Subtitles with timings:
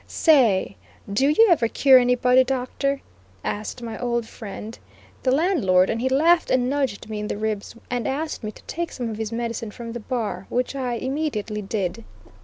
[0.07, 0.77] "Say,
[1.13, 3.01] dew ye ever cure anybody, Doctor?"
[3.43, 4.79] asked my old friend,
[5.21, 8.63] the landlord, and he laughed and nudged me in the ribs, and asked me to
[8.63, 12.03] take some of his medicine from the bar, which I immediately did.